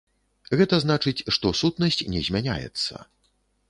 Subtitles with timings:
[0.61, 2.93] Гэта значыць, што сутнасць не змяняецца.